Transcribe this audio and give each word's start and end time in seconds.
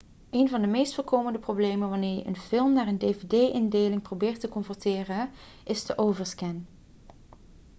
een 0.29 0.49
van 0.49 0.61
de 0.61 0.67
meest 0.67 0.95
voorkomende 0.95 1.39
problemen 1.39 1.89
wanneer 1.89 2.15
je 2.17 2.25
een 2.25 2.37
film 2.39 2.73
naar 2.73 2.87
een 2.87 2.97
dvd-indeling 2.97 4.01
probeert 4.01 4.39
te 4.39 4.49
converteren 4.49 5.29
is 5.65 5.85
de 5.85 5.97
overscan 5.97 6.65